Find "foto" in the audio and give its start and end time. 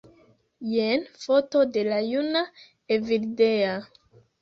1.27-1.63